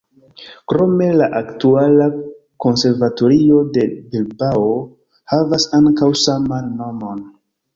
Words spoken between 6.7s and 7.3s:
nomon.